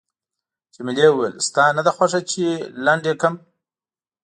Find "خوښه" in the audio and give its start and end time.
1.97-2.19